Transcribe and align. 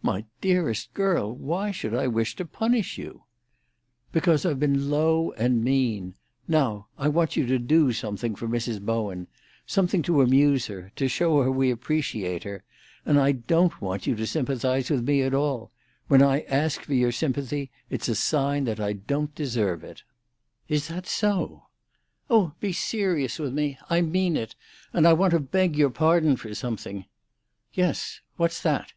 "My 0.00 0.24
dearest 0.40 0.90
girl, 0.94 1.36
why 1.36 1.70
should 1.70 1.92
I 1.92 2.06
wish 2.06 2.34
to 2.36 2.46
punish 2.46 2.96
you?" 2.96 3.24
"Because 4.10 4.46
I've 4.46 4.58
been 4.58 4.88
low 4.88 5.32
and 5.32 5.62
mean. 5.62 6.14
Now 6.48 6.86
I 6.96 7.08
want 7.08 7.36
you 7.36 7.44
to 7.44 7.58
do 7.58 7.92
something 7.92 8.34
for 8.34 8.48
Mrs. 8.48 8.78
don't 8.82 8.88
want 8.88 9.26
you 9.26 9.26
to 9.26 9.36
sympathise 14.30 14.90
with 14.90 15.06
me 15.06 15.20
at 15.22 15.34
all. 15.34 15.72
When 16.08 16.22
I 16.22 16.40
ask 16.44 16.80
for 16.80 16.94
your 16.94 17.12
sympathy, 17.12 17.70
it's 17.90 18.08
a 18.08 18.14
sign 18.14 18.64
that 18.64 18.80
I 18.80 18.94
don't 18.94 19.34
deserve 19.34 19.84
it." 19.84 20.04
"Is 20.70 20.88
that 20.88 21.06
so?" 21.06 21.64
"Oh, 22.30 22.52
be 22.60 22.72
serious 22.72 23.38
with 23.38 23.52
me. 23.52 23.78
I 23.90 24.00
mean 24.00 24.38
it. 24.38 24.54
And 24.94 25.06
I 25.06 25.12
want 25.12 25.32
to 25.32 25.38
beg 25.38 25.76
your 25.76 25.90
pardon 25.90 26.36
for 26.36 26.54
something." 26.54 27.04
"Yes; 27.74 28.22
what's 28.38 28.62
that?" 28.62 28.94